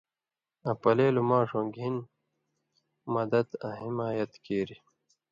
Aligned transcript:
آں 0.67 0.75
پلېلو 0.81 1.21
ماݜؤں 1.29 1.67
گِھن 1.75 1.95
مدَت 3.13 3.49
(حمایت) 3.79 4.31
کیریۡ۔ 4.45 4.81